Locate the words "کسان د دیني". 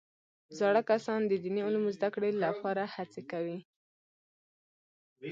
0.89-1.61